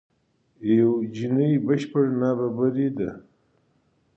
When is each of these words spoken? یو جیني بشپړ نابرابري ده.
یو 0.75 0.91
جیني 1.13 1.51
بشپړ 1.65 2.05
نابرابري 2.19 2.87
ده. 2.97 3.09